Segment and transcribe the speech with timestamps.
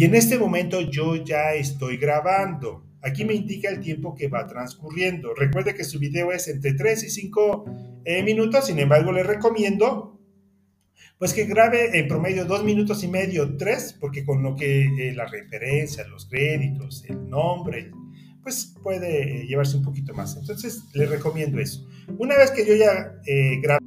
[0.00, 2.86] Y en este momento yo ya estoy grabando.
[3.02, 5.34] Aquí me indica el tiempo que va transcurriendo.
[5.34, 7.64] Recuerde que su video es entre 3 y 5
[8.06, 10.18] eh, minutos, sin embargo le recomiendo
[11.18, 15.12] pues que grabe en promedio dos minutos y medio, tres, porque con lo que eh,
[15.12, 17.90] la referencia, los créditos, el nombre,
[18.42, 20.34] pues puede eh, llevarse un poquito más.
[20.34, 21.86] Entonces, le recomiendo eso.
[22.16, 23.84] Una vez que yo ya eh, grabé